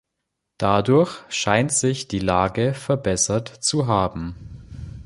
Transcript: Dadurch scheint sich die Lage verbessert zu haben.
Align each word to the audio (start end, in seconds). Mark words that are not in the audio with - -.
Dadurch 0.57 1.19
scheint 1.29 1.71
sich 1.71 2.07
die 2.07 2.17
Lage 2.17 2.73
verbessert 2.73 3.47
zu 3.49 3.85
haben. 3.85 4.35